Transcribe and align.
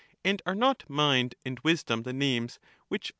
And 0.25 0.41
are 0.47 0.55
not 0.55 0.83
mind 0.89 1.35
and 1.45 1.59
wisdom 1.59 2.01
the 2.01 2.11
names 2.11 2.57
which 2.87 3.05
are 3.09 3.09
^? 3.09 3.09